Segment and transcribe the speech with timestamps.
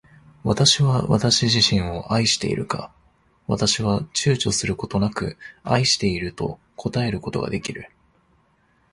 [0.43, 2.91] 私は私自身を愛しているか。
[3.45, 7.91] 私は躊躇ちゅうちょすることなく愛していると答えることが出来る。